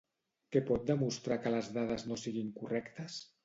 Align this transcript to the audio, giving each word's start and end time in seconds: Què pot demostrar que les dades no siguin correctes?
Què 0.55 0.61
pot 0.69 0.87
demostrar 0.91 1.39
que 1.45 1.53
les 1.57 1.71
dades 1.77 2.09
no 2.13 2.21
siguin 2.25 2.53
correctes? 2.61 3.23